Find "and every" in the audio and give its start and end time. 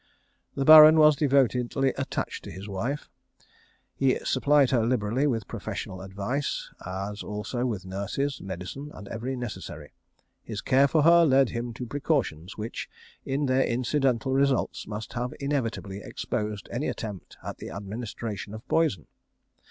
8.95-9.35